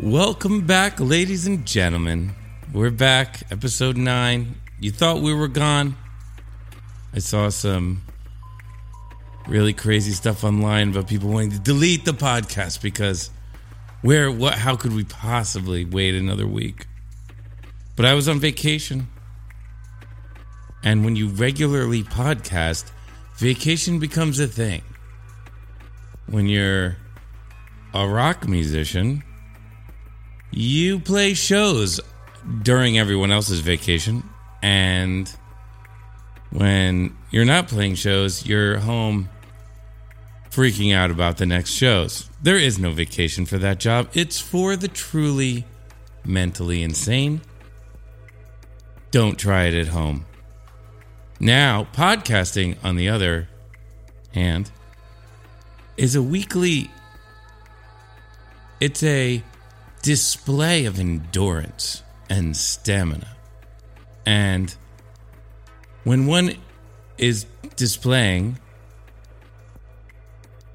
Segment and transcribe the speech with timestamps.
[0.00, 2.36] Welcome back, ladies and gentlemen.
[2.72, 4.54] We're back, episode 9.
[4.78, 5.96] You thought we were gone?
[7.12, 8.02] I saw some
[9.48, 13.30] really crazy stuff online about people wanting to delete the podcast because
[14.02, 16.86] where what how could we possibly wait another week?
[17.96, 19.08] But I was on vacation.
[20.84, 22.92] And when you regularly podcast,
[23.36, 24.82] vacation becomes a thing.
[26.26, 26.98] When you're
[27.92, 29.24] a rock musician,
[30.50, 32.00] you play shows
[32.62, 34.24] during everyone else's vacation.
[34.62, 35.32] And
[36.50, 39.28] when you're not playing shows, you're home
[40.50, 42.28] freaking out about the next shows.
[42.42, 45.64] There is no vacation for that job, it's for the truly
[46.24, 47.42] mentally insane.
[49.10, 50.26] Don't try it at home.
[51.40, 53.48] Now, podcasting, on the other
[54.34, 54.70] hand,
[55.96, 56.90] is a weekly,
[58.80, 59.42] it's a
[60.02, 63.36] display of endurance and stamina.
[64.26, 64.74] And
[66.04, 66.54] when one
[67.16, 67.46] is
[67.76, 68.58] displaying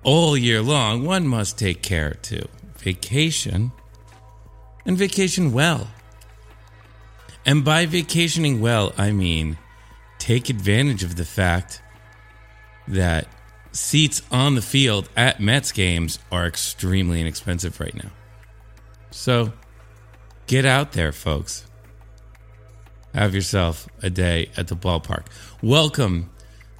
[0.03, 3.71] all year long, one must take care to Vacation
[4.85, 5.87] and vacation well.
[7.45, 9.57] And by vacationing well, I mean
[10.19, 11.81] take advantage of the fact
[12.87, 13.27] that
[13.71, 18.11] seats on the field at Mets games are extremely inexpensive right now.
[19.13, 19.53] So
[20.47, 21.67] get out there, folks.
[23.13, 25.27] Have yourself a day at the ballpark.
[25.61, 26.31] Welcome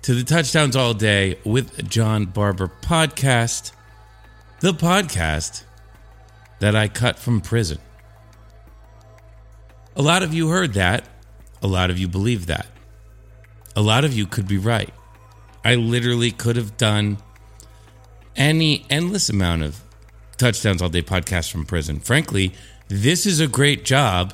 [0.01, 3.71] to the Touchdowns All Day with John Barber podcast,
[4.61, 5.63] the podcast
[6.59, 7.77] that I cut from prison.
[9.95, 11.07] A lot of you heard that.
[11.61, 12.65] A lot of you believe that.
[13.75, 14.91] A lot of you could be right.
[15.63, 17.19] I literally could have done
[18.35, 19.82] any endless amount of
[20.43, 22.01] Touchdowns All Day podcast from prison.
[22.01, 22.51] Frankly,
[22.89, 24.33] this is a great job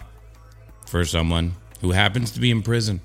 [0.88, 3.02] for someone who happens to be in prison.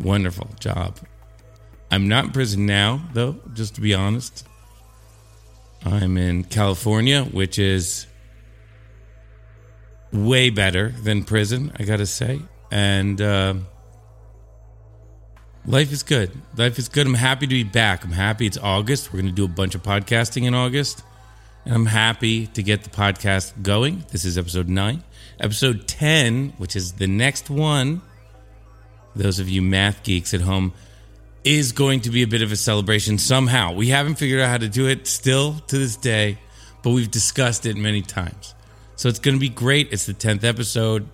[0.00, 0.98] Wonderful job.
[1.90, 4.46] I'm not in prison now, though, just to be honest.
[5.84, 8.06] I'm in California, which is
[10.10, 12.40] way better than prison, I gotta say.
[12.70, 13.56] And uh,
[15.66, 16.32] life is good.
[16.56, 17.06] Life is good.
[17.06, 18.04] I'm happy to be back.
[18.04, 19.12] I'm happy it's August.
[19.12, 21.02] We're gonna do a bunch of podcasting in August.
[21.64, 24.04] And I'm happy to get the podcast going.
[24.10, 25.02] This is episode nine.
[25.40, 28.02] Episode 10, which is the next one,
[29.14, 30.72] those of you math geeks at home,
[31.44, 33.72] is going to be a bit of a celebration somehow.
[33.72, 36.38] We haven't figured out how to do it still to this day,
[36.82, 38.54] but we've discussed it many times.
[38.96, 39.92] So it's going to be great.
[39.92, 41.08] It's the 10th episode.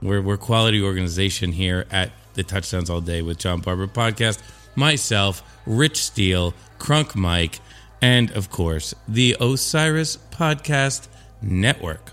[0.00, 4.40] We're, we're quality organization here at the Touchdowns All Day with John Barber podcast.
[4.80, 7.60] Myself, Rich Steele, Crunk Mike,
[8.00, 11.06] and of course, the Osiris Podcast
[11.42, 12.12] Network.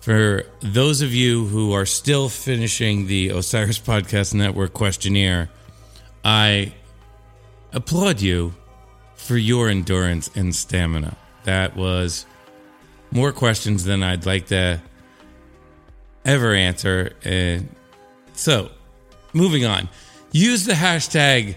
[0.00, 5.48] For those of you who are still finishing the Osiris Podcast Network questionnaire,
[6.24, 6.74] I
[7.72, 8.54] applaud you
[9.14, 11.16] for your endurance and stamina.
[11.44, 12.26] That was
[13.12, 14.82] more questions than I'd like to
[16.24, 17.12] ever answer.
[17.24, 17.68] And
[18.32, 18.70] so,
[19.32, 19.88] moving on.
[20.36, 21.56] Use the hashtag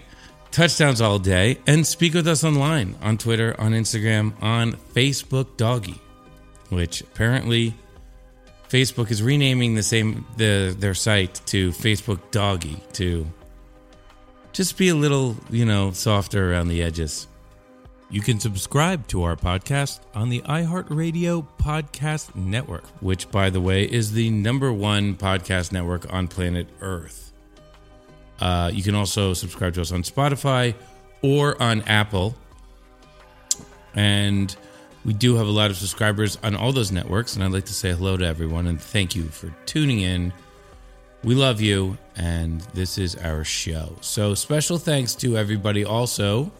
[0.50, 6.00] touchdowns all day and speak with us online on Twitter, on Instagram, on Facebook Doggy,
[6.70, 7.74] which apparently
[8.70, 13.26] Facebook is renaming the same the their site to Facebook Doggy to
[14.54, 17.26] just be a little, you know, softer around the edges.
[18.08, 23.84] You can subscribe to our podcast on the iHeartRadio Podcast Network, which, by the way,
[23.84, 27.29] is the number one podcast network on planet Earth.
[28.40, 30.74] Uh, you can also subscribe to us on Spotify
[31.22, 32.34] or on Apple.
[33.94, 34.54] And
[35.04, 37.34] we do have a lot of subscribers on all those networks.
[37.34, 40.32] And I'd like to say hello to everyone and thank you for tuning in.
[41.22, 43.94] We love you, and this is our show.
[44.00, 46.50] So, special thanks to everybody also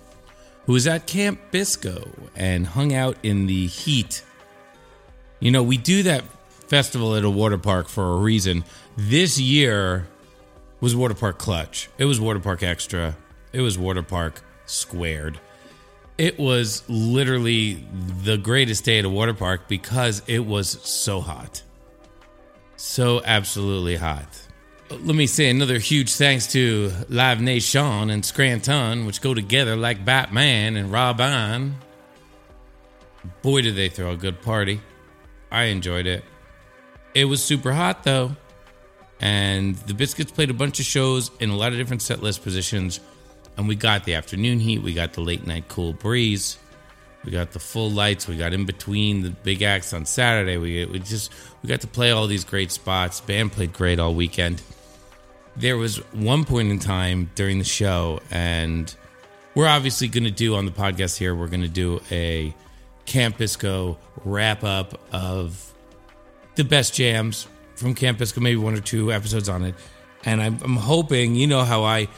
[0.67, 2.07] who was at Camp Bisco
[2.37, 4.23] and hung out in the heat.
[5.41, 6.25] You know, we do that
[6.69, 8.65] festival at a water park for a reason.
[8.99, 10.07] This year
[10.81, 11.89] was Water Park Clutch.
[11.99, 13.17] It was Water Park Extra.
[13.53, 15.39] It was Water Park Squared.
[16.21, 17.83] It was literally
[18.25, 21.63] the greatest day at a water park because it was so hot.
[22.77, 24.29] So absolutely hot.
[24.91, 30.05] Let me say another huge thanks to Live Nation and Scranton, which go together like
[30.05, 31.77] Batman and Robin.
[33.41, 34.83] Boy, did they throw a good party.
[35.51, 36.23] I enjoyed it.
[37.15, 38.37] It was super hot though.
[39.21, 42.43] And the Biscuits played a bunch of shows in a lot of different set list
[42.43, 43.01] positions
[43.57, 46.59] And we got the afternoon heat, we got the late night cool breeze,
[47.25, 50.57] we got the full lights, we got in between the big acts on Saturday.
[50.57, 51.31] We, we just
[51.63, 53.21] we got to play all these great spots.
[53.21, 54.63] Band played great all weekend.
[55.57, 58.95] There was one point in time during the show, and
[59.55, 62.55] we're obviously going to do on the podcast here, we're going to do a
[63.05, 65.75] Camp Bisco wrap up of
[66.55, 67.47] the best jams
[67.81, 69.75] from Camp Bisco, maybe one or two episodes on it.
[70.25, 72.09] And I'm, I'm hoping, you know, how I,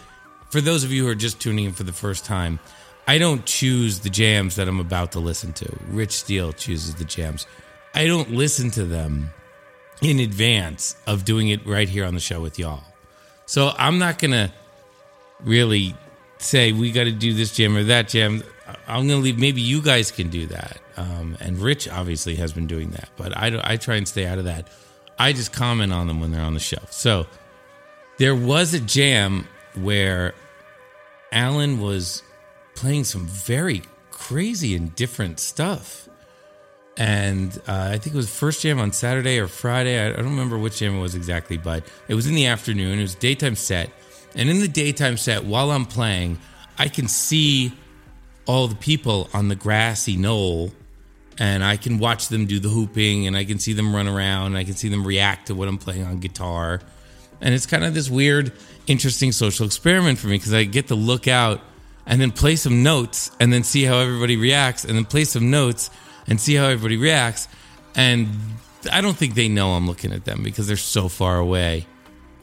[0.50, 2.58] for those of you who are just tuning in for the first time,
[3.06, 5.76] I don't choose the jams that I'm about to listen to.
[5.88, 7.46] Rich Steele chooses the jams.
[7.94, 9.30] I don't listen to them
[10.00, 12.82] in advance of doing it right here on the show with y'all.
[13.46, 14.52] So I'm not going to
[15.40, 15.94] really
[16.38, 18.42] say we got to do this jam or that jam.
[18.88, 19.38] I'm going to leave.
[19.38, 20.78] Maybe you guys can do that.
[20.96, 24.38] Um, and Rich obviously has been doing that, but I, I try and stay out
[24.38, 24.68] of that.
[25.22, 26.92] I just comment on them when they're on the shelf.
[26.92, 27.28] So
[28.18, 29.46] there was a jam
[29.76, 30.34] where
[31.30, 32.24] Allen was
[32.74, 36.08] playing some very crazy and different stuff.
[36.96, 39.96] And uh, I think it was first jam on Saturday or Friday.
[39.96, 42.98] I, I don't remember which jam it was exactly, but it was in the afternoon.
[42.98, 43.90] It was daytime set.
[44.34, 46.40] And in the daytime set, while I'm playing,
[46.78, 47.72] I can see
[48.46, 50.72] all the people on the grassy knoll
[51.38, 54.48] and I can watch them do the hooping and I can see them run around
[54.48, 56.80] and I can see them react to what I'm playing on guitar.
[57.40, 58.52] And it's kind of this weird,
[58.86, 61.60] interesting social experiment for me because I get to look out
[62.06, 65.50] and then play some notes and then see how everybody reacts and then play some
[65.50, 65.90] notes
[66.26, 67.48] and see how everybody reacts.
[67.94, 68.28] And
[68.90, 71.86] I don't think they know I'm looking at them because they're so far away.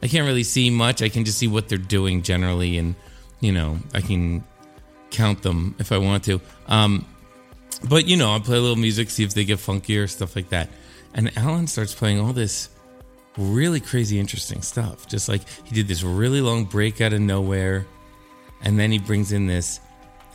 [0.02, 1.02] I can't really see much.
[1.02, 2.94] I can just see what they're doing generally, and
[3.40, 4.44] you know, I can
[5.10, 6.40] count them if I want to.
[6.68, 7.04] Um,
[7.88, 10.36] but you know, I play a little music, see if they get funkier, or stuff
[10.36, 10.68] like that.
[11.14, 12.68] And Allen starts playing all this
[13.36, 15.08] really crazy, interesting stuff.
[15.08, 17.86] Just like he did this really long break out of nowhere,
[18.62, 19.80] and then he brings in this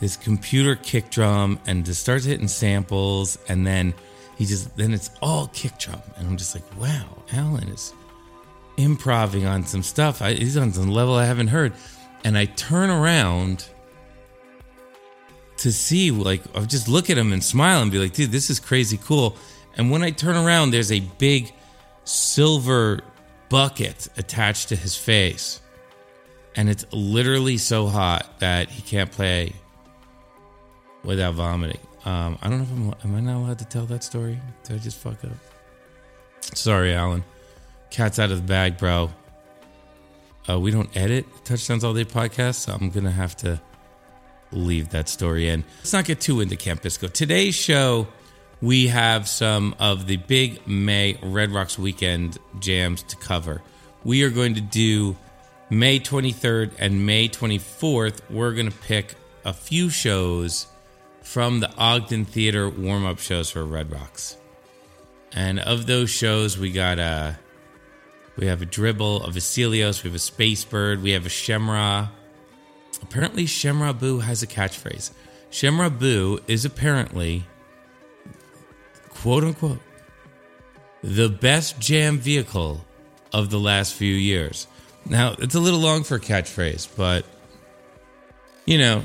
[0.00, 3.94] this computer kick drum and just starts hitting samples, and then
[4.36, 7.94] he just then it's all kick drum, and I'm just like, wow, Allen is
[8.76, 10.20] improving on some stuff.
[10.20, 11.72] I, he's on some level I haven't heard,
[12.24, 13.68] and I turn around
[15.58, 18.50] to see like I just look at him and smile and be like, dude, this
[18.50, 19.36] is crazy cool.
[19.76, 21.52] And when I turn around, there's a big
[22.04, 23.00] silver
[23.48, 25.60] bucket attached to his face.
[26.54, 29.52] And it's literally so hot that he can't play
[31.04, 31.80] without vomiting.
[32.04, 34.38] Um, I don't know if I'm am I not allowed to tell that story?
[34.64, 35.32] Did I just fuck up?
[36.40, 37.24] Sorry, Allen.
[37.90, 39.10] Cat's out of the bag, bro.
[40.48, 43.60] Uh, we don't edit touchdowns all day podcast, so I'm gonna have to
[44.52, 45.64] leave that story in.
[45.78, 47.08] Let's not get too into Camp Bisco.
[47.08, 48.06] Today's show,
[48.60, 53.62] we have some of the big May Red Rocks weekend jams to cover.
[54.04, 55.16] We are going to do
[55.68, 58.20] May 23rd and May 24th.
[58.30, 59.14] We're going to pick
[59.44, 60.66] a few shows
[61.22, 64.36] from the Ogden Theater warm up shows for Red Rocks.
[65.32, 67.38] And of those shows, we got a.
[68.36, 72.08] We have a dribble, a Vasilios, we have a Space Bird, we have a Shem-Rah,
[73.02, 75.10] Apparently, Shem-Rah Boo has a catchphrase.
[75.50, 77.44] Shem-Rah Boo is apparently,
[79.10, 79.80] quote unquote,
[81.02, 82.84] the best jam vehicle
[83.32, 84.66] of the last few years.
[85.04, 87.24] Now, it's a little long for a catchphrase, but,
[88.64, 89.04] you know,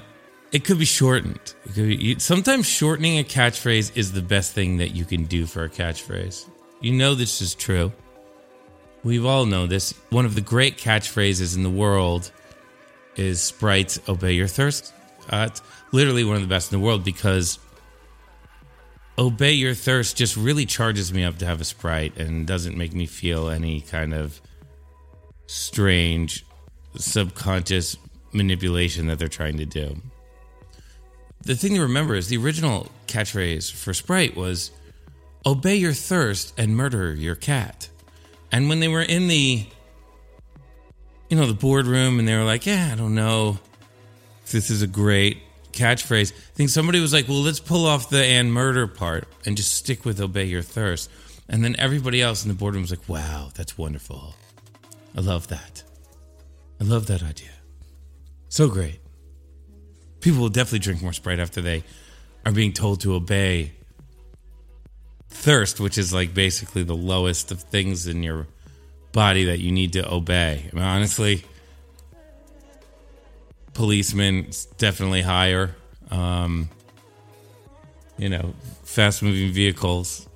[0.52, 1.54] it could be shortened.
[1.74, 5.64] Could be, sometimes shortening a catchphrase is the best thing that you can do for
[5.64, 6.50] a catchphrase.
[6.80, 7.92] You know this is true.
[9.04, 9.94] We've all know this.
[10.10, 12.32] One of the great catchphrases in the world
[13.16, 14.94] is Sprite Obey Your Thirst.
[15.30, 15.50] Uh,
[15.92, 17.60] literally one of the best in the world because
[19.18, 22.94] Obey Your Thirst just really charges me up to have a Sprite and doesn't make
[22.94, 24.42] me feel any kind of
[25.48, 26.46] strange
[26.96, 27.98] subconscious
[28.32, 30.02] manipulation that they're trying to do.
[31.44, 34.72] The thing to remember is the original catchphrase for Sprite was
[35.46, 37.90] Obey your thirst and murder your cat.
[38.52, 39.66] And when they were in the
[41.32, 43.58] you know, the boardroom and they were like, yeah, I don't know
[44.52, 46.34] this is a great catchphrase.
[46.34, 49.74] I think somebody was like, well, let's pull off the and murder part and just
[49.74, 51.10] stick with obey your thirst.
[51.50, 54.36] And then everybody else in the boardroom was like, wow, that's wonderful.
[55.18, 55.84] I love that.
[56.80, 57.52] I love that idea.
[58.50, 59.00] So great.
[60.20, 61.84] People will definitely drink more Sprite after they
[62.46, 63.72] are being told to obey
[65.30, 68.48] thirst, which is like basically the lowest of things in your
[69.12, 70.70] body that you need to obey.
[70.72, 71.44] I mean, honestly,
[73.74, 75.76] policemen definitely higher.
[76.10, 76.70] Um,
[78.18, 78.54] you know,
[78.84, 80.28] fast moving vehicles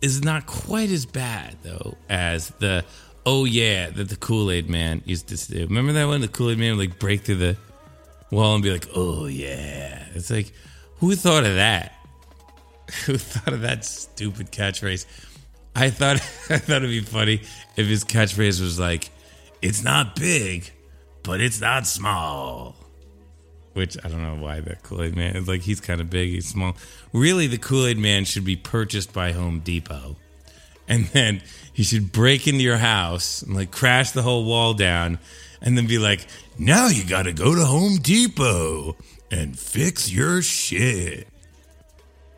[0.00, 2.84] is not quite as bad though as the
[3.24, 5.66] oh yeah that the Kool Aid Man used to do.
[5.66, 6.20] Remember that one?
[6.20, 7.56] The Kool Aid Man would like break through the
[8.30, 10.52] wall and be like, "Oh yeah." It's like,
[10.98, 11.92] who thought of that?
[13.06, 15.06] Who thought of that stupid catchphrase?
[15.74, 16.16] I thought
[16.50, 17.42] I thought it'd be funny
[17.76, 19.10] if his catchphrase was like,
[19.60, 20.70] "It's not big,
[21.22, 22.76] but it's not small."
[23.74, 26.30] Which I don't know why that Kool Aid Man is like he's kind of big,
[26.30, 26.76] he's small.
[27.12, 30.16] Really, the Kool Aid Man should be purchased by Home Depot,
[30.86, 35.18] and then he should break into your house and like crash the whole wall down,
[35.62, 36.26] and then be like,
[36.58, 38.94] "Now you got to go to Home Depot
[39.30, 41.28] and fix your shit."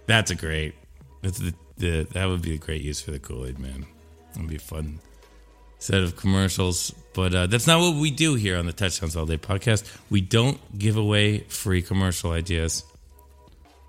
[0.06, 0.74] That's a great.
[1.22, 3.86] That's the, the that would be a great use for the Kool Aid Man.
[4.34, 5.00] It'd be a fun
[5.78, 6.92] set of commercials.
[7.12, 9.84] But uh, that's not what we do here on the Touchdowns All Day podcast.
[10.10, 12.84] We don't give away free commercial ideas,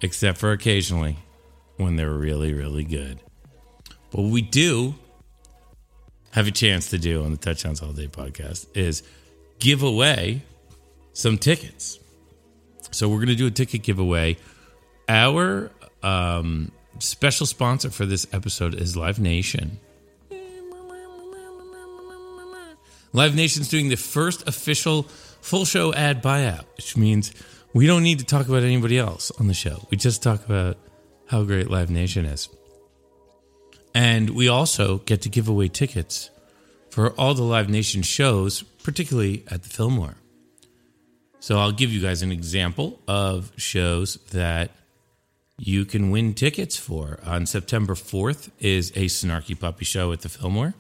[0.02, 1.18] except for occasionally
[1.78, 3.20] when they're really, really good.
[4.12, 4.96] But what we do
[6.32, 9.02] have a chance to do on the Touchdowns All Day podcast is
[9.60, 10.44] give away
[11.14, 11.98] some tickets.
[12.92, 14.38] So we're going to do a ticket giveaway.
[15.08, 15.72] Our
[16.04, 19.80] um, special sponsor for this episode is Live Nation.
[23.14, 25.04] Live Nation's doing the first official
[25.42, 27.32] full show ad buyout, which means
[27.74, 29.88] we don't need to talk about anybody else on the show.
[29.90, 30.78] We just talk about
[31.28, 32.50] how great Live Nation is.
[33.94, 36.30] And we also get to give away tickets
[36.90, 40.16] for all the Live Nation shows, particularly at the Fillmore.
[41.40, 44.72] So I'll give you guys an example of shows that
[45.58, 47.20] you can win tickets for.
[47.26, 50.74] On September 4th is a Snarky Puppy show at the Fillmore.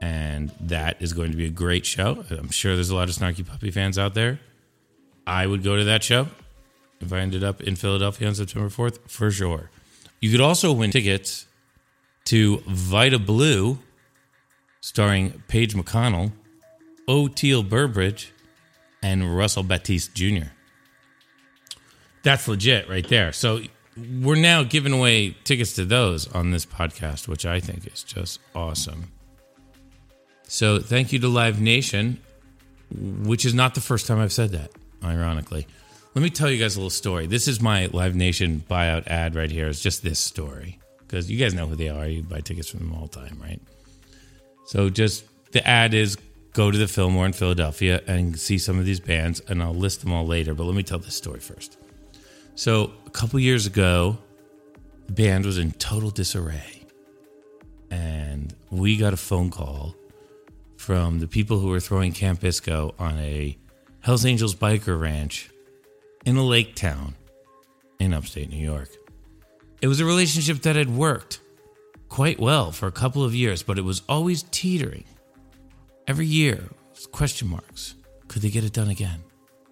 [0.00, 2.24] And that is going to be a great show.
[2.30, 4.38] I'm sure there's a lot of Snarky Puppy fans out there.
[5.26, 6.28] I would go to that show
[7.00, 9.70] if I ended up in Philadelphia on September 4th, for sure.
[10.20, 11.46] You could also win tickets
[12.26, 13.78] to Vida Blue,
[14.80, 16.32] starring Page McConnell,
[17.08, 18.32] Oteil Burbridge,
[19.02, 20.48] and Russell Batiste Jr.
[22.28, 23.32] That's legit right there.
[23.32, 23.62] So
[23.96, 28.38] we're now giving away tickets to those on this podcast, which I think is just
[28.54, 29.12] awesome.
[30.42, 32.20] So thank you to Live Nation,
[32.94, 35.66] which is not the first time I've said that, ironically.
[36.14, 37.26] Let me tell you guys a little story.
[37.26, 39.66] This is my Live Nation buyout ad right here.
[39.66, 42.06] It's just this story because you guys know who they are.
[42.06, 43.60] You buy tickets from them all the time, right?
[44.66, 46.18] So just the ad is
[46.52, 50.02] go to the Fillmore in Philadelphia and see some of these bands, and I'll list
[50.02, 50.52] them all later.
[50.52, 51.78] But let me tell this story first.
[52.58, 54.18] So a couple years ago,
[55.06, 56.82] the band was in total disarray,
[57.88, 59.94] and we got a phone call
[60.76, 63.56] from the people who were throwing Camp Bisco on a
[64.00, 65.50] Hells Angels biker ranch
[66.26, 67.14] in a lake town
[68.00, 68.88] in upstate New York.
[69.80, 71.38] It was a relationship that had worked
[72.08, 75.04] quite well for a couple of years, but it was always teetering.
[76.08, 76.64] Every year,
[77.12, 77.94] question marks.
[78.26, 79.22] Could they get it done again?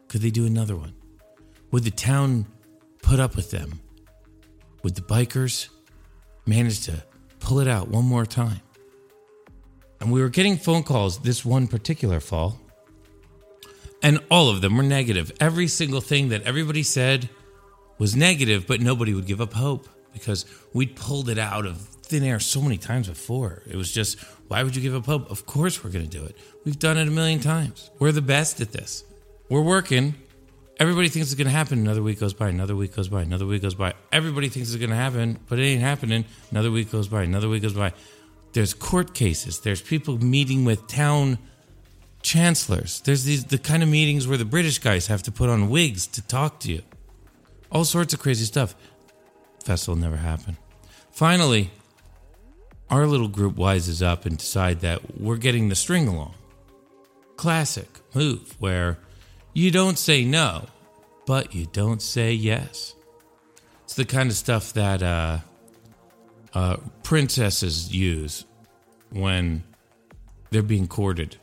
[0.07, 0.95] Could they do another one?
[1.73, 2.47] Would the town
[3.07, 3.81] put up with them?
[4.83, 5.69] Would the bikers
[6.45, 7.03] manage to
[7.39, 8.61] pull it out one more time?
[10.01, 12.61] And we were getting phone calls this one particular fall,
[14.03, 15.33] and all of them were negative.
[15.41, 17.31] Every single thing that everybody said
[17.97, 22.25] was negative, but nobody would give up hope because we'd pulled it out of thin
[22.25, 23.63] air so many times before.
[23.71, 25.31] It was just, why would you give up hope?
[25.31, 26.37] Of course we're going to do it.
[26.65, 27.91] We've done it a million times.
[27.99, 29.05] We're the best at this.
[29.49, 30.15] We're working.
[30.79, 31.79] Everybody thinks it's going to happen.
[31.79, 32.49] Another week goes by.
[32.49, 33.23] Another week goes by.
[33.23, 33.95] Another week goes by.
[34.13, 36.27] Everybody thinks it's going to happen, but it ain't happening.
[36.51, 37.23] Another week goes by.
[37.23, 37.95] Another week goes by.
[38.53, 39.61] There's court cases.
[39.61, 41.39] There's people meeting with town
[42.23, 43.01] chancellors.
[43.01, 46.07] There's these the kind of meetings where the British guys have to put on wigs
[46.09, 46.83] to talk to you.
[47.73, 48.75] All sorts of crazy stuff.
[49.65, 50.57] Festival never happened.
[51.11, 51.71] Finally,
[52.91, 56.35] our little group wises up and decide that we're getting the string along.
[57.37, 58.99] Classic move where
[59.57, 60.67] you don't say no,
[61.25, 62.95] but you don't say yes.
[63.85, 65.39] It's the kind of stuff that uh,
[66.53, 68.45] uh, princesses use
[69.09, 69.65] when
[70.51, 71.37] they're being courted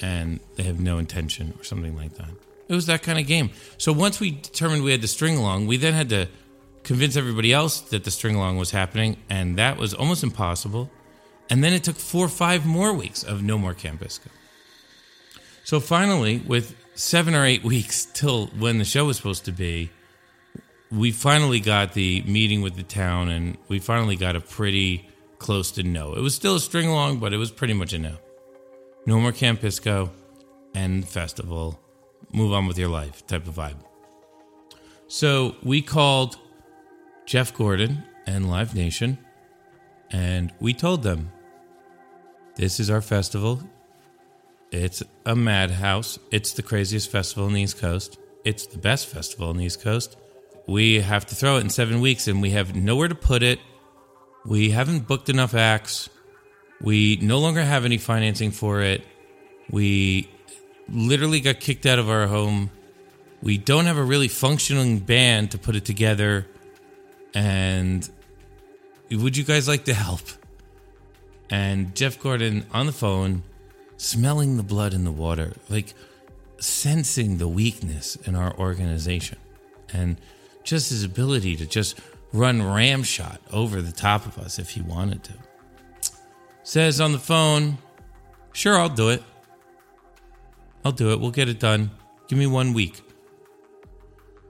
[0.00, 2.30] and they have no intention or something like that.
[2.66, 3.50] It was that kind of game.
[3.76, 6.28] So once we determined we had the string along, we then had to
[6.82, 10.90] convince everybody else that the string along was happening, and that was almost impossible.
[11.50, 14.30] And then it took four or five more weeks of no more Camp Bisco.
[15.64, 19.90] So finally, with seven or eight weeks till when the show was supposed to be,
[20.90, 25.70] we finally got the meeting with the town, and we finally got a pretty close
[25.72, 26.14] to no.
[26.14, 28.16] It was still a string along, but it was pretty much a no.
[29.06, 30.10] No more Camp Bisco,
[30.74, 31.80] end festival,
[32.32, 33.76] move on with your life type of vibe.
[35.08, 36.36] So we called
[37.26, 39.18] Jeff Gordon and Live Nation,
[40.10, 41.32] and we told them
[42.56, 43.62] this is our festival.
[44.70, 46.18] It's a madhouse.
[46.30, 48.18] It's the craziest festival in the East Coast.
[48.44, 50.16] It's the best festival in the East Coast.
[50.66, 53.58] We have to throw it in seven weeks and we have nowhere to put it.
[54.44, 56.08] We haven't booked enough acts.
[56.80, 59.04] We no longer have any financing for it.
[59.70, 60.30] We
[60.88, 62.70] literally got kicked out of our home.
[63.42, 66.46] We don't have a really functioning band to put it together.
[67.34, 68.08] And
[69.10, 70.22] would you guys like to help?
[71.50, 73.42] And Jeff Gordon on the phone,
[74.00, 75.92] smelling the blood in the water, like
[76.58, 79.36] sensing the weakness in our organization.
[79.92, 80.16] And
[80.64, 82.00] just his ability to just
[82.32, 85.32] run ramshot over the top of us if he wanted to.
[86.62, 87.76] Says on the phone,
[88.52, 89.22] Sure, I'll do it.
[90.84, 91.20] I'll do it.
[91.20, 91.90] We'll get it done.
[92.26, 93.02] Give me one week.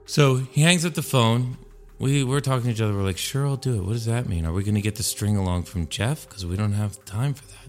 [0.05, 1.57] So he hangs up the phone.
[1.99, 2.93] We we're talking to each other.
[2.93, 3.83] We're like, sure, I'll do it.
[3.83, 4.45] What does that mean?
[4.45, 6.27] Are we going to get the string along from Jeff?
[6.27, 7.60] Because we don't have time for that.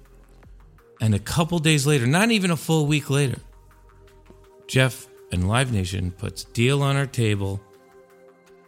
[1.02, 3.38] And a couple days later, not even a full week later,
[4.68, 7.60] Jeff and Live Nation puts deal on our table,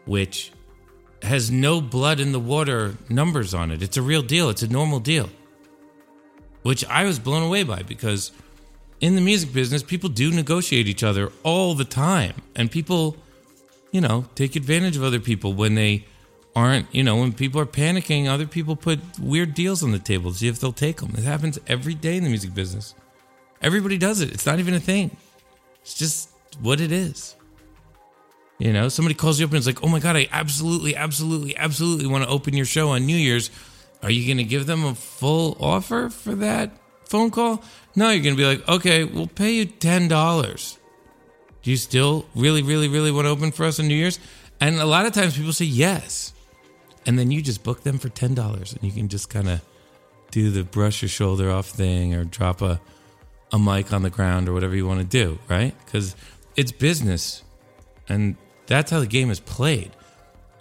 [0.05, 0.51] which
[1.23, 3.83] has no blood in the water numbers on it.
[3.83, 4.51] It's a real deal.
[4.51, 5.31] It's a normal deal,
[6.63, 8.33] which I was blown away by because
[9.01, 13.17] in the music business, people do negotiate each other all the time, and people,
[13.93, 16.05] you know, take advantage of other people when they
[16.57, 18.29] aren't, you know, when people are panicking.
[18.29, 21.15] Other people put weird deals on the table to see if they'll take them.
[21.17, 22.95] It happens every day in the music business.
[23.61, 24.33] Everybody does it.
[24.33, 25.17] It's not even a thing.
[25.83, 26.31] It's just
[26.61, 27.35] what it is.
[28.59, 31.57] You know, somebody calls you up and it's like, oh my God, I absolutely, absolutely,
[31.57, 33.51] absolutely want to open your show on New Year's.
[34.03, 36.71] Are you going to give them a full offer for that
[37.09, 37.65] phone call?
[37.97, 40.79] No, you're going to be like, okay, we'll pay you $10.
[41.63, 44.21] Do you still really, really, really want to open for us on New Year's?
[44.61, 46.34] And a lot of times people say yes.
[47.07, 49.61] And then you just book them for $10 and you can just kind of
[50.31, 52.81] do the brush your shoulder off thing or drop a,
[53.53, 55.75] a mic on the ground or whatever you want to do, right?
[55.85, 56.17] Because
[56.57, 57.43] it's business.
[58.09, 59.93] And that's how the game is played.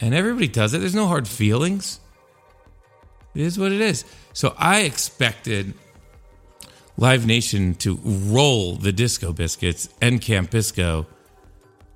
[0.01, 0.79] And everybody does it.
[0.79, 1.99] There's no hard feelings.
[3.33, 4.05] It is what it is.
[4.33, 5.73] So I expected
[6.97, 11.07] Live Nation to roll the Disco Biscuits and Camp Bisco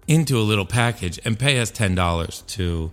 [0.08, 2.92] into a little package and pay us $10 to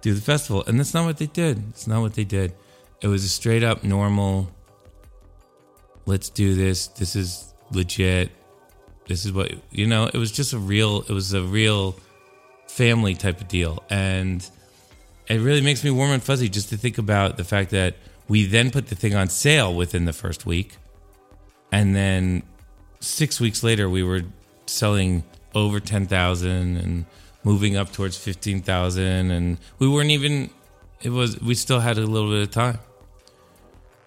[0.00, 0.64] do the festival.
[0.66, 1.62] And that's not what they did.
[1.70, 2.52] It's not what they did.
[3.00, 4.50] It was a straight up normal,
[6.06, 6.88] let's do this.
[6.88, 8.30] This is legit.
[9.06, 11.96] This is what, you know, it was just a real, it was a real
[12.68, 13.82] family type of deal.
[13.88, 14.48] And
[15.28, 17.94] it really makes me warm and fuzzy just to think about the fact that
[18.28, 20.76] we then put the thing on sale within the first week
[21.72, 22.42] and then
[23.00, 24.22] six weeks later we were
[24.66, 27.06] selling over 10,000 and
[27.44, 30.50] moving up towards 15,000 and we weren't even
[31.02, 32.78] it was we still had a little bit of time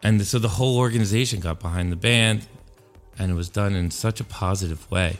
[0.03, 2.45] and so the whole organization got behind the band
[3.17, 5.17] and it was done in such a positive way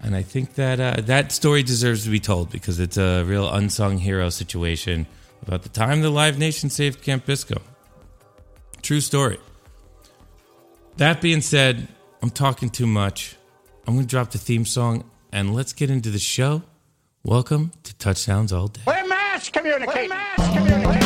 [0.00, 3.52] and i think that uh, that story deserves to be told because it's a real
[3.52, 5.06] unsung hero situation
[5.42, 7.60] about the time the live nation saved camp bisco
[8.82, 9.38] true story
[11.00, 11.88] that being said,
[12.22, 13.36] I'm talking too much.
[13.86, 16.62] I'm going to drop the theme song and let's get into the show.
[17.24, 18.80] Welcome to Touchdowns All Day.
[18.86, 20.08] We're mass communicating.
[20.08, 20.99] We're mass communicating.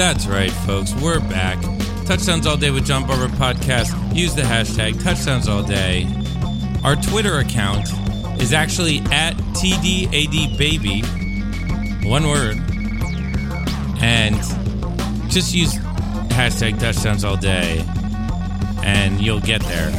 [0.00, 0.94] That's right, folks.
[0.94, 1.60] We're back.
[2.06, 4.16] Touchdowns All Day with John Barber podcast.
[4.16, 6.06] Use the hashtag Touchdowns All Day.
[6.82, 7.86] Our Twitter account
[8.40, 11.04] is actually at TDADBaby.
[12.08, 12.56] One word.
[14.02, 14.36] And
[15.30, 15.74] just use
[16.30, 17.84] hashtag Touchdowns All Day
[18.82, 19.90] and you'll get there.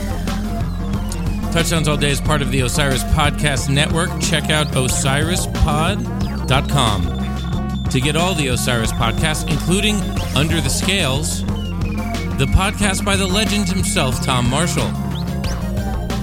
[1.54, 4.10] Touchdowns All Day is part of the Osiris Podcast Network.
[4.20, 7.11] Check out osirispod.com
[7.92, 9.96] to get all the Osiris podcasts, including
[10.34, 11.42] Under the Scales,
[12.38, 14.88] the podcast by the legend himself, Tom Marshall.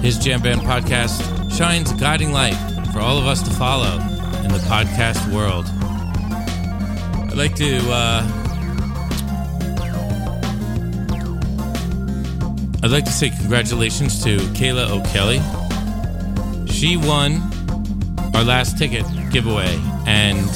[0.01, 2.55] His Jam Band podcast shines a guiding light
[2.91, 3.99] for all of us to follow
[4.43, 5.65] in the podcast world.
[7.29, 8.39] I'd like to uh,
[12.81, 15.39] I'd like to say congratulations to Kayla O'Kelly.
[16.71, 17.41] She won
[18.33, 20.49] our last ticket giveaway, and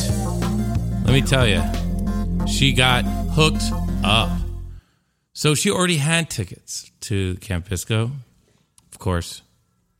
[1.05, 1.61] let me tell you,
[2.47, 3.63] she got hooked
[4.03, 4.29] up.
[5.33, 8.11] So she already had tickets to Camp Bisco.
[8.91, 9.41] Of course,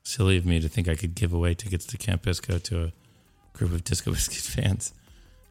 [0.04, 2.94] silly of me to think I could give away tickets to Camp Bisco to a
[3.54, 4.94] group of Disco Biscuit fans.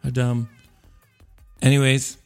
[0.03, 0.49] How dumb.
[1.61, 2.17] Anyways,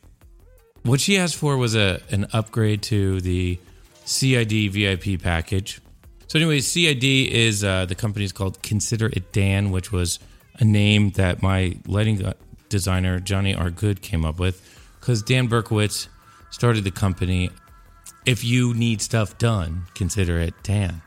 [0.82, 3.58] what she asked for was a an upgrade to the
[4.04, 5.80] CID VIP package.
[6.28, 10.18] So, anyways, CID is uh, the company's called Consider It Dan, which was
[10.58, 12.18] a name that my lighting
[12.68, 13.70] designer Johnny R.
[13.70, 14.62] Goode came up with
[15.00, 16.08] because Dan Berkowitz
[16.50, 17.50] started the company.
[18.24, 21.02] If you need stuff done, consider it Dan.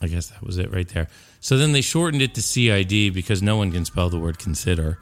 [0.00, 1.08] I guess that was it right there.
[1.40, 4.98] So then they shortened it to CID because no one can spell the word consider.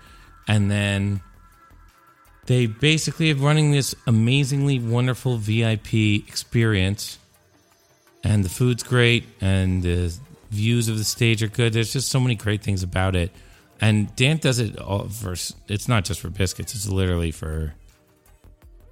[0.46, 1.22] And then
[2.46, 5.94] they basically are running this amazingly wonderful VIP
[6.28, 7.18] experience.
[8.22, 10.12] And the food's great and the
[10.50, 11.72] views of the stage are good.
[11.72, 13.30] There's just so many great things about it.
[13.80, 15.32] And Dan does it all for,
[15.68, 17.74] it's not just for biscuits, it's literally for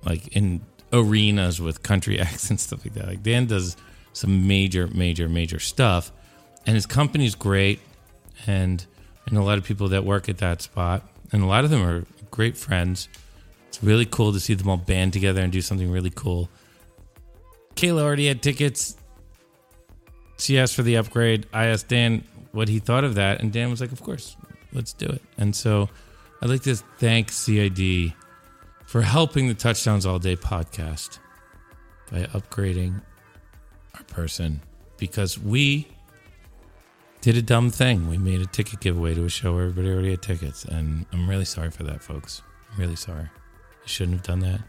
[0.05, 3.07] like in arenas with country acts and stuff like that.
[3.07, 3.77] Like Dan does
[4.12, 6.11] some major, major, major stuff.
[6.66, 7.81] And his company's great.
[8.46, 8.85] And
[9.27, 11.07] and a lot of people that work at that spot.
[11.33, 13.09] And a lot of them are great friends.
[13.68, 16.48] It's really cool to see them all band together and do something really cool.
[17.74, 18.96] Kayla already had tickets.
[20.38, 21.46] She asked for the upgrade.
[21.53, 24.37] I asked Dan what he thought of that, and Dan was like, Of course,
[24.73, 25.23] let's do it.
[25.37, 25.89] And so
[26.41, 28.15] I'd like to thank CID
[28.87, 31.19] for helping the Touchdowns All Day podcast
[32.11, 33.03] by upgrading
[33.95, 34.61] our person
[34.97, 35.89] because we
[37.21, 38.09] did a dumb thing.
[38.09, 41.29] We made a ticket giveaway to a show where everybody already had tickets, and I'm
[41.29, 42.43] really sorry for that, folks.
[42.73, 43.25] I'm really sorry.
[43.25, 44.61] I shouldn't have done that.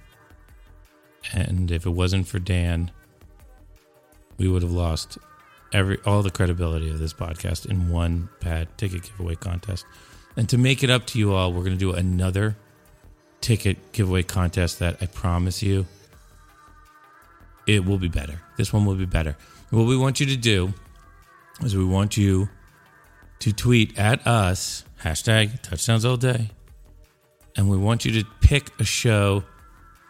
[1.34, 2.92] And if it wasn't for Dan,
[4.38, 5.18] we would have lost
[5.74, 9.86] every all the credibility of this podcast in one bad ticket giveaway contest.
[10.36, 12.56] And to make it up to you all, we're going to do another
[13.42, 15.86] ticket giveaway contest that I promise you
[17.68, 18.42] it will be better.
[18.58, 19.36] This one will be better.
[19.70, 20.74] What we want you to do
[21.62, 22.50] is we want you
[23.40, 26.50] to tweet at us hashtag touchdowns all day
[27.56, 29.44] and we want you to pick a show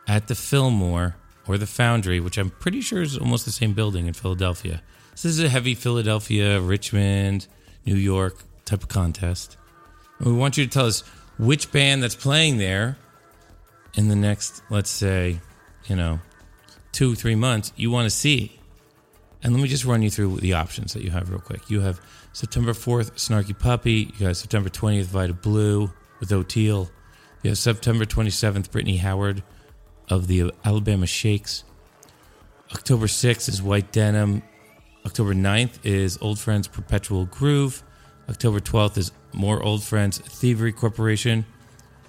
[0.08, 1.16] at the fillmore
[1.48, 4.82] or the foundry which i'm pretty sure is almost the same building in philadelphia
[5.20, 7.46] so this is a heavy philadelphia richmond
[7.86, 9.58] new york type of contest
[10.18, 11.02] and we want you to tell us
[11.38, 12.96] which band that's playing there
[13.96, 15.38] in the next let's say
[15.88, 16.22] you know
[16.94, 18.58] two three months you want to see
[19.44, 21.70] and let me just run you through the options that you have real quick.
[21.70, 22.02] You have
[22.34, 24.14] September 4th, Snarky Puppy.
[24.18, 26.90] You have September 20th, Vida Blue with Oteil.
[27.42, 29.42] You have September 27th, Brittany Howard
[30.10, 31.64] of the Alabama Shakes.
[32.74, 34.44] October 6th is White Denim.
[35.06, 37.84] October 9th is Old Friends Perpetual Groove.
[38.30, 41.46] October 12th is More Old Friends Thievery Corporation.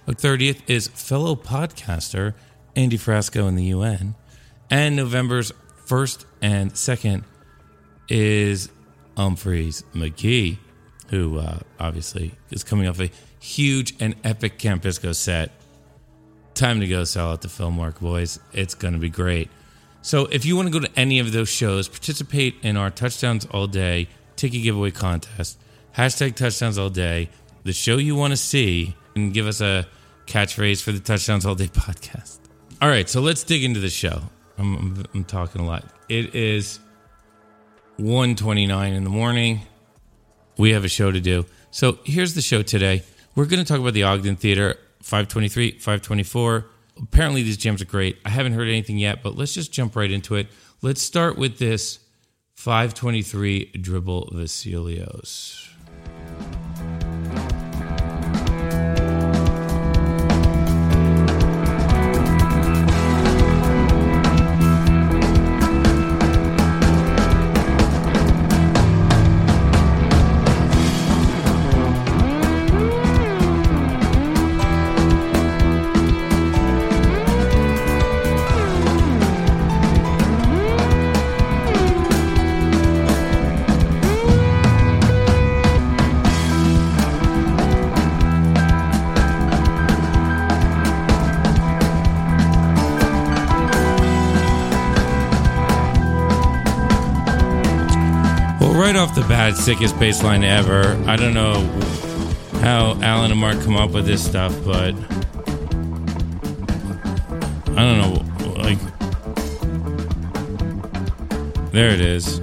[0.09, 2.35] October 30th is fellow podcaster
[2.75, 4.15] Andy Frasco in the UN.
[4.71, 5.53] And November's
[5.87, 7.25] 1st and 2nd
[8.09, 8.71] is
[9.17, 10.59] Umphrey's McGee,
[11.09, 15.53] who uh, obviously is coming off a huge and epic Camp Bisco set.
[16.55, 18.39] Time to go sell out the Fillmore, boys.
[18.53, 19.49] It's going to be great.
[20.03, 23.47] So if you want to go to any of those shows, participate in our Touchdowns
[23.47, 25.59] All Day ticket giveaway contest.
[25.97, 27.29] Hashtag Touchdowns All Day.
[27.65, 29.87] The show you want to see, and give us a
[30.27, 32.39] catchphrase for the Touchdowns All Day podcast.
[32.81, 34.23] All right, so let's dig into the show.
[34.57, 35.85] I'm, I'm, I'm talking a lot.
[36.09, 36.81] It is
[37.99, 39.61] 1.29 in the morning.
[40.57, 41.45] We have a show to do.
[41.71, 43.03] So here's the show today.
[43.35, 46.67] We're going to talk about the Ogden Theater, 523, 524.
[47.03, 48.19] Apparently these jams are great.
[48.25, 50.49] I haven't heard anything yet, but let's just jump right into it.
[50.83, 51.99] Let's start with this
[52.55, 55.70] 523 Dribble Vasilios.
[99.57, 100.97] Sickest bass line ever.
[101.07, 101.61] I don't know
[102.61, 104.95] how Allen and Marc come up with this stuff, but
[107.77, 108.25] I don't know.
[108.63, 108.79] Like,
[111.73, 112.41] there it is.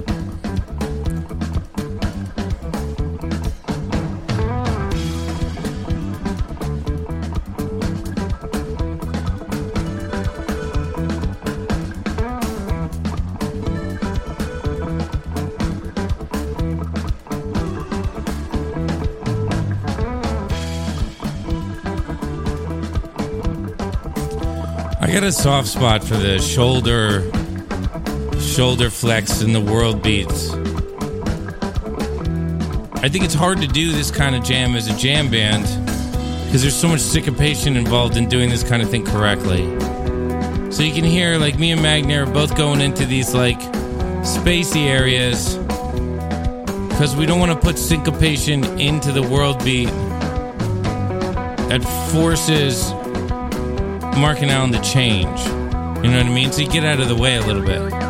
[25.28, 27.30] A soft spot for the shoulder
[28.40, 30.54] shoulder flex and the world beats.
[33.04, 35.64] I think it's hard to do this kind of jam as a jam band
[36.46, 39.66] because there's so much syncopation involved in doing this kind of thing correctly.
[40.72, 43.60] So you can hear like me and Magner are both going into these like
[44.24, 45.56] spacey areas
[46.88, 49.90] because we don't want to put syncopation into the world beat
[51.68, 52.94] that forces
[54.18, 55.40] Marc and Allen the change.
[56.04, 56.50] You know what I mean?
[56.50, 58.07] So you get out of the way a little bit.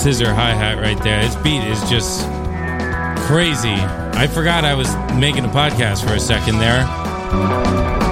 [0.00, 1.22] Scissor hi hat right there.
[1.22, 2.22] This beat is just
[3.26, 3.74] crazy.
[4.16, 4.88] I forgot I was
[5.20, 8.09] making a podcast for a second there.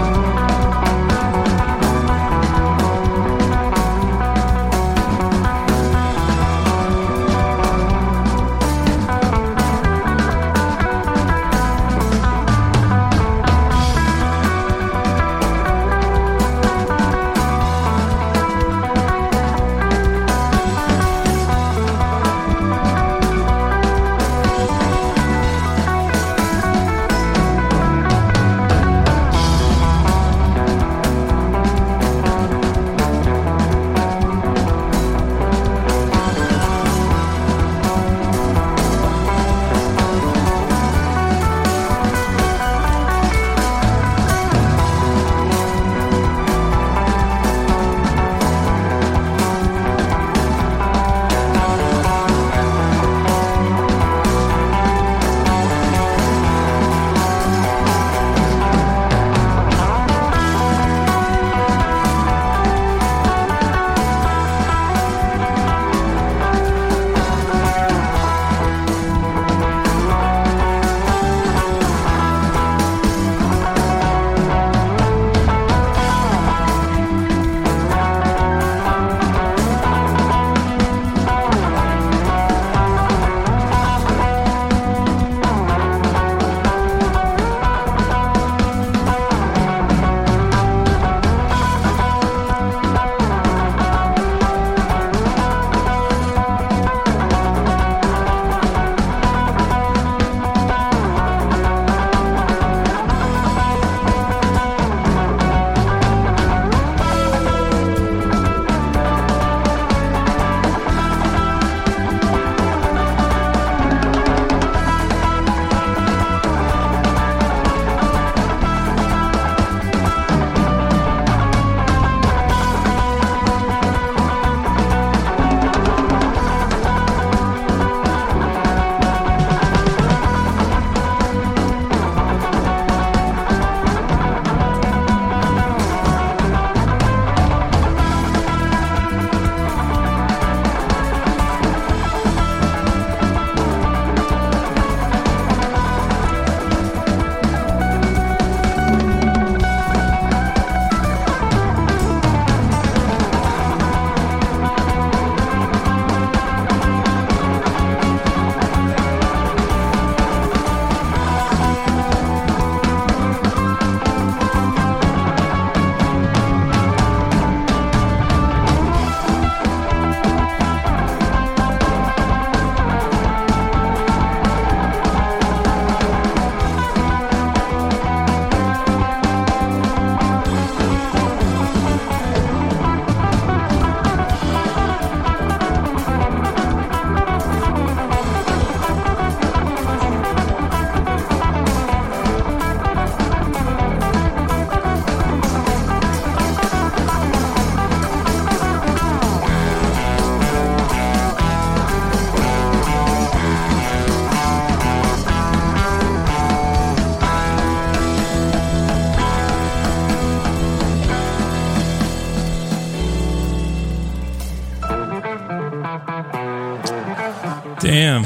[217.80, 218.22] Damn.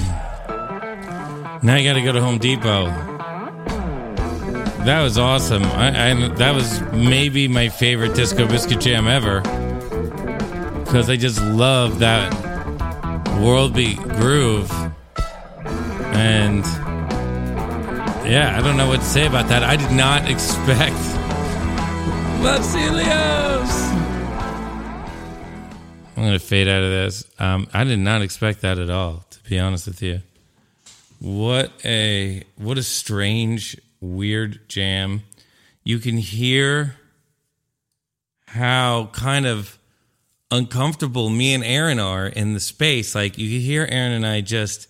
[1.63, 2.87] Now you got to go to Home Depot.
[4.85, 5.63] That was awesome.
[5.63, 9.41] I, I that was maybe my favorite Disco Biscuit Jam ever
[10.81, 12.33] because I just love that
[13.41, 14.71] world beat groove
[16.15, 16.65] and
[18.27, 19.63] yeah, I don't know what to say about that.
[19.63, 20.95] I did not expect
[22.43, 23.71] Los Helios.
[26.17, 27.25] I'm gonna fade out of this.
[27.39, 29.25] Um, I did not expect that at all.
[29.53, 30.23] Be honest with you,
[31.21, 35.25] what a what a strange, weird jam.
[35.85, 36.97] You can hear
[38.47, 39.79] how kind of
[40.51, 43.15] uncomfortable me and Aron are in the space.
[43.15, 44.89] Like you can hear Aron and I just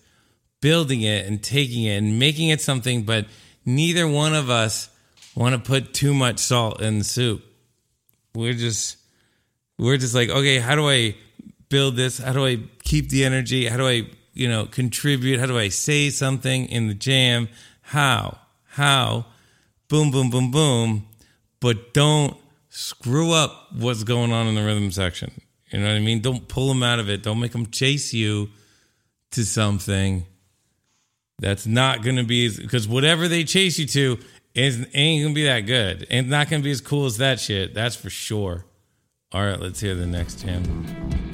[0.61, 3.25] building it and taking it and making it something, but
[3.65, 4.87] neither one of us
[5.35, 7.43] want to put too much salt in the soup.
[8.33, 8.95] We're just
[9.77, 11.17] we're just like, okay, how do I
[11.67, 12.17] build this?
[12.17, 13.67] How do I keep the energy?
[13.67, 15.39] How do I, you know, contribute?
[15.39, 17.49] How do I say something in the jam?
[17.81, 18.39] How?
[18.65, 19.25] How?
[19.87, 21.07] Boom, boom, boom, boom.
[21.59, 22.35] But don't
[22.69, 25.31] screw up what's going on in the rhythm section.
[25.71, 26.21] You know what I mean?
[26.21, 27.23] Don't pull them out of it.
[27.23, 28.49] Don't make them chase you
[29.31, 30.25] to something
[31.39, 34.19] that's not going to be because whatever they chase you to
[34.53, 36.05] is ain't going to be that good.
[36.09, 37.73] Ain't not going to be as cool as that shit.
[37.73, 38.65] That's for sure.
[39.31, 41.32] All right, let's hear the next jam.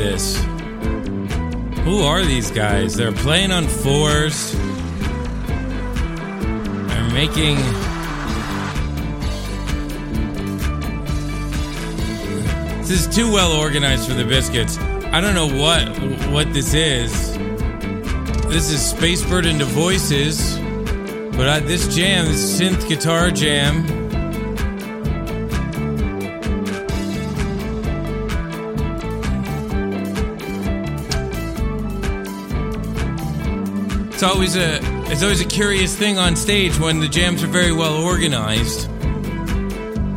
[0.00, 0.42] This?
[1.84, 2.96] Who are these guys?
[2.96, 4.52] They're playing on fours.
[6.88, 7.56] They're making.
[12.78, 14.78] This is too well organized for the biscuits.
[15.12, 15.86] I don't know what
[16.32, 17.36] what this is.
[18.48, 20.56] This is Spacebird into voices,
[21.36, 23.99] but I, this jam, this synth guitar jam.
[34.20, 37.72] It's always a it's always a curious thing on stage when the jams are very
[37.72, 38.86] well organized.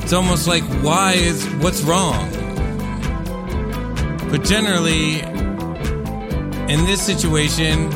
[0.03, 2.29] It's almost like why is what's wrong?
[4.29, 7.87] But generally in this situation,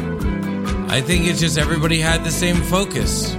[0.90, 3.36] I think it's just everybody had the same focus.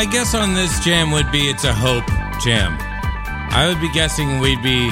[0.00, 2.06] My guess on this jam would be it's a Hope
[2.40, 2.78] jam.
[3.52, 4.88] I would be guessing we'd be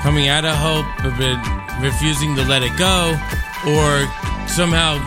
[0.00, 3.18] coming out of Hope, but refusing to let it go,
[3.66, 4.06] or
[4.46, 5.02] somehow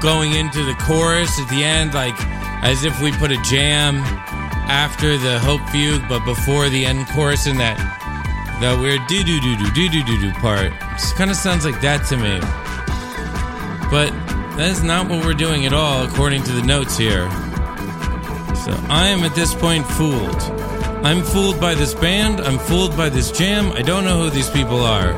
[0.00, 2.14] going into the chorus at the end, like
[2.62, 4.00] as if we put a jam
[4.68, 7.78] after the Hope fugue, but before the end chorus in that
[8.60, 10.70] that weird do do do do do do do do part.
[10.98, 12.40] Just kind of sounds like that to me.
[13.90, 14.10] But
[14.58, 17.26] that is not what we're doing at all, according to the notes here.
[18.64, 20.42] So I am at this point fooled.
[21.04, 22.40] I'm fooled by this band.
[22.40, 23.70] I'm fooled by this jam.
[23.72, 25.12] I don't know who these people are.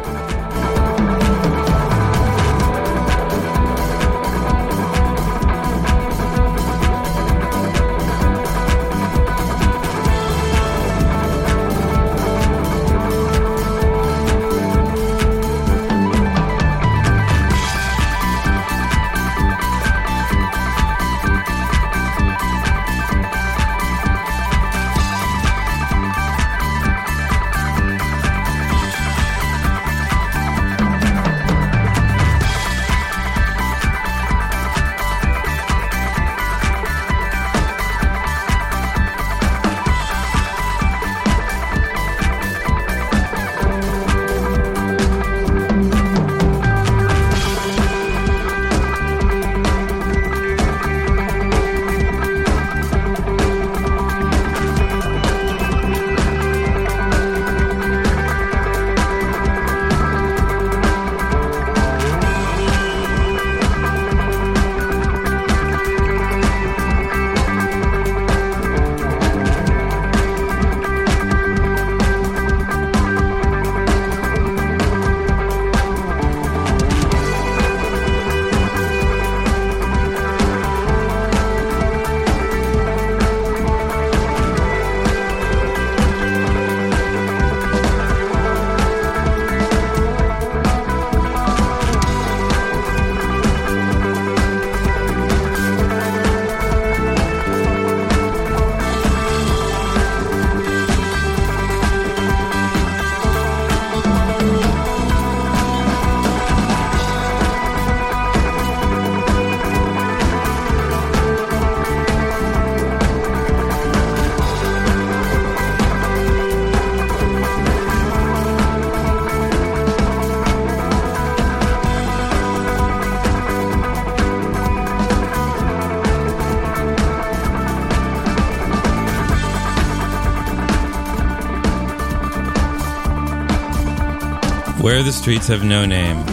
[134.96, 136.24] Where the Streets Have No Name.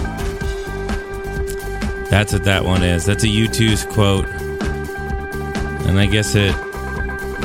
[2.10, 3.06] That's what that one is.
[3.06, 4.26] That's a U2's quote.
[5.86, 6.56] And I guess it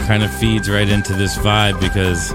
[0.07, 2.31] kind of feeds right into this vibe because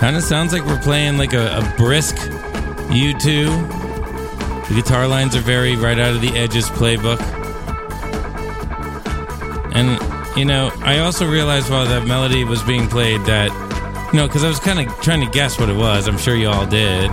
[0.00, 4.66] kind of sounds like we're playing like a, a brisk U2.
[4.66, 7.20] The guitar lines are very right out of the Edge's playbook.
[9.76, 13.52] And, you know, I also realized while that melody was being played that,
[14.12, 16.08] you know, because I was kind of trying to guess what it was.
[16.08, 17.12] I'm sure you all did.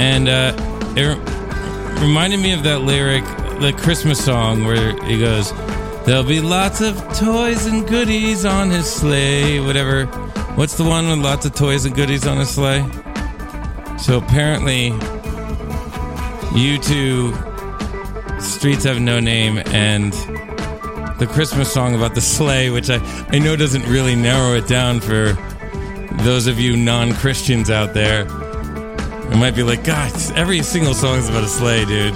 [0.00, 0.54] And uh,
[0.96, 3.22] it re- reminded me of that lyric,
[3.60, 5.52] the Christmas song, where he goes,
[6.06, 10.06] There'll be lots of toys and goodies on his sleigh, whatever.
[10.56, 12.82] What's the one with lots of toys and goodies on his sleigh?
[13.98, 14.92] So apparently,
[16.52, 20.14] U2 Streets Have No Name and
[21.20, 25.00] the Christmas song about the sleigh, which I, I know doesn't really narrow it down
[25.00, 25.34] for
[26.22, 28.26] those of you non Christians out there.
[29.30, 32.14] It might be like, God, every single song is about a sleigh, dude.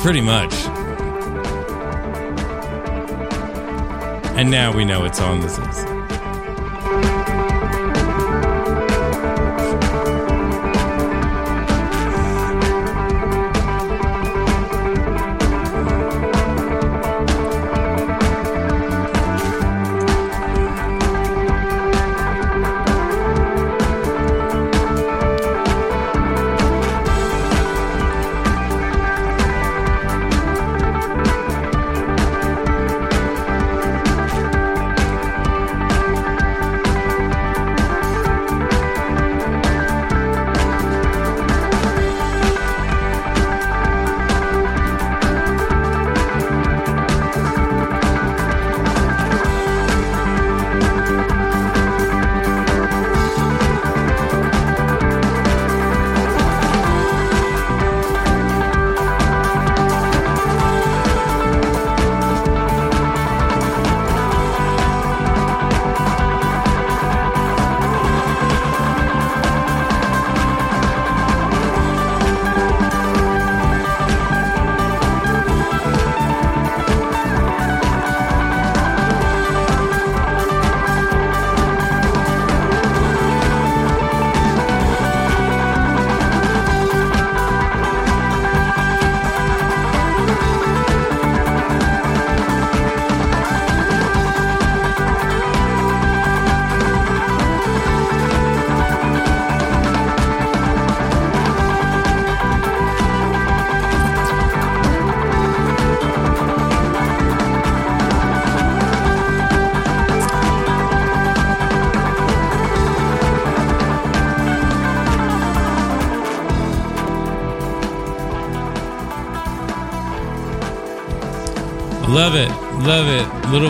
[0.00, 0.52] Pretty much.
[4.36, 5.93] And now we know what song this is.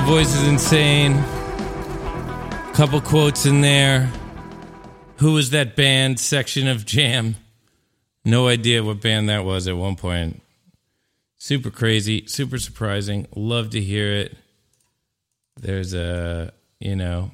[0.05, 1.15] Voice is insane.
[2.75, 4.11] Couple quotes in there.
[5.17, 7.37] Who was that band section of Jam?
[8.23, 10.43] No idea what band that was at one point.
[11.39, 13.27] Super crazy, super surprising.
[13.35, 14.37] Love to hear it.
[15.57, 17.31] There's a, you know,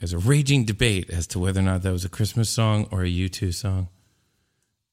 [0.00, 3.02] there's a raging debate as to whether or not that was a Christmas song or
[3.02, 3.88] a U2 song.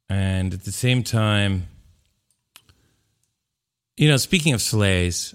[0.07, 1.67] And at the same time,
[3.95, 5.33] you know, speaking of sleighs,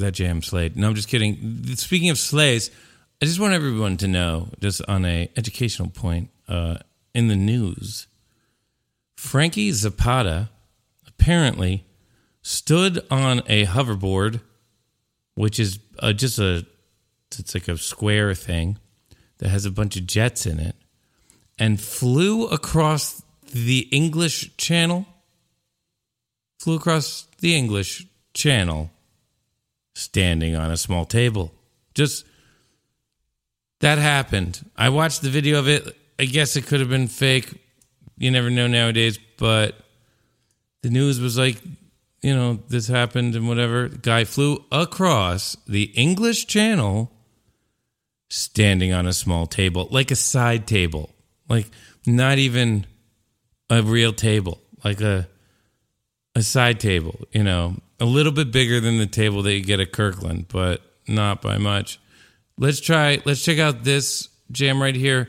[0.00, 0.76] that jam slayed.
[0.76, 1.64] No, I'm just kidding.
[1.76, 2.70] Speaking of sleighs,
[3.22, 6.76] I just want everyone to know, just on a educational point, uh,
[7.14, 8.06] in the news,
[9.16, 10.48] Frankie Zapata
[11.06, 11.84] apparently
[12.42, 14.40] stood on a hoverboard,
[15.34, 16.66] which is uh, just a,
[17.38, 18.78] it's like a square thing
[19.38, 20.76] that has a bunch of jets in it,
[21.58, 23.22] and flew across
[23.52, 25.06] the English Channel.
[26.58, 28.90] Flew across the English Channel
[30.00, 31.52] standing on a small table.
[31.94, 32.26] Just
[33.80, 34.64] that happened.
[34.76, 35.96] I watched the video of it.
[36.18, 37.52] I guess it could have been fake.
[38.18, 39.74] You never know nowadays, but
[40.82, 41.58] the news was like,
[42.22, 43.88] you know, this happened and whatever.
[43.88, 47.10] The guy flew across the English Channel
[48.28, 51.10] standing on a small table, like a side table,
[51.48, 51.66] like
[52.06, 52.86] not even
[53.70, 55.28] a real table, like a
[56.36, 59.78] a side table, you know, a little bit bigger than the table that you get
[59.78, 62.00] at Kirkland, but not by much.
[62.56, 65.28] Let's try, let's check out this jam right here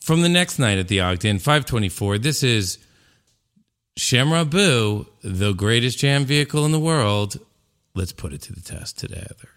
[0.00, 2.18] from the next night at the Ogden 524.
[2.18, 2.78] This is
[3.96, 7.38] Shem-Rah Boo, the greatest jam vehicle in the world.
[7.94, 9.48] Let's put it to the test together.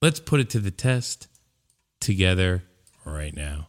[0.00, 1.28] Let's put it to the test
[2.00, 2.62] together
[3.04, 3.68] right now.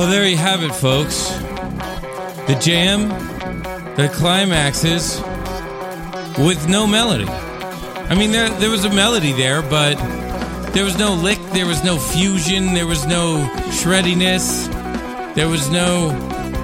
[0.00, 1.28] Well, there you have it, folks.
[2.48, 3.10] The jam,
[3.96, 5.20] the climaxes
[6.38, 7.26] with no melody.
[7.28, 9.96] I mean, there, there was a melody there, but
[10.72, 14.72] there was no lick, there was no fusion, there was no shreddiness,
[15.34, 16.08] there was no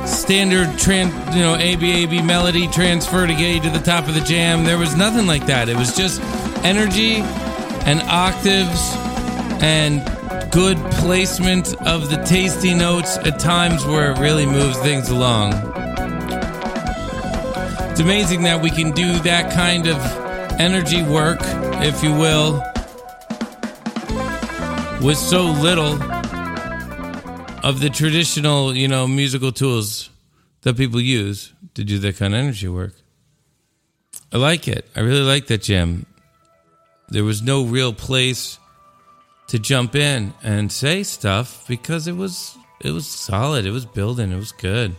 [0.07, 4.23] standard, tran- you know, ABAB melody transfer to get you to the top of the
[4.23, 4.65] jam.
[4.65, 5.69] There was nothing like that.
[5.69, 6.23] It was just
[6.65, 7.17] energy
[7.85, 8.95] and octaves
[9.61, 10.16] and
[10.57, 15.53] good placement of the tasty notes at times where it really moves things along.
[17.91, 19.99] It's amazing that we can do that kind of
[20.59, 21.41] energy work,
[21.85, 22.55] if you will,
[25.07, 26.03] with so little
[27.63, 30.09] of the traditional, you know, musical tools
[30.63, 32.95] that people use to do that kind of energy work.
[34.33, 34.89] I like it.
[34.97, 36.07] I really like that jam.
[37.11, 38.59] There was no real place
[39.49, 43.65] to jump in and say stuff because it was it was solid.
[43.65, 44.33] It was building.
[44.33, 44.95] It was good.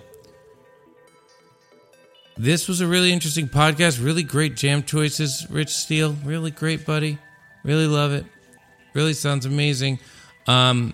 [2.38, 4.04] This was a really interesting podcast.
[4.04, 6.16] Really great jam choices, Rich Steele.
[6.24, 7.18] Really great, buddy.
[7.64, 8.26] Really love it.
[8.94, 10.00] Really sounds amazing.
[10.48, 10.94] Um,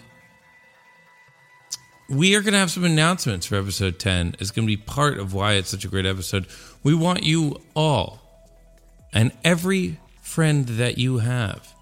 [2.10, 4.36] we are going to have some announcements for episode 10.
[4.40, 6.48] It's going to be part of why it's such a great episode.
[6.84, 8.20] We want you all
[9.14, 11.74] and every friend that you have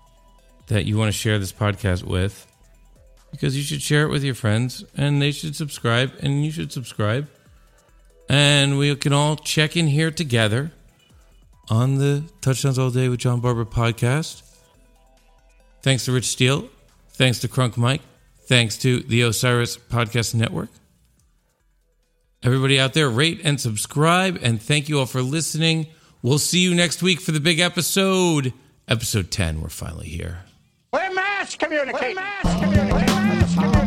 [0.71, 2.47] that you want to share this podcast with
[3.29, 6.71] because you should share it with your friends and they should subscribe and you should
[6.71, 7.27] subscribe.
[8.29, 10.71] And we can all check in here together
[11.69, 14.43] on the Touchdowns All Day with Jon Barber podcast.
[15.81, 16.69] Thanks to Rich Steele.
[17.09, 18.01] Thanks to Crunk Mike.
[18.45, 20.69] Thanks to the Osiris Podcast Network.
[22.43, 24.39] Everybody out there, rate and subscribe.
[24.41, 25.87] And thank you all for listening.
[26.21, 28.53] We'll see you next week for the big episode.
[28.87, 29.61] Episode 10.
[29.61, 30.45] We're finally here.
[30.93, 32.15] We're mass communicating.
[32.17, 33.80] We're mass communicating.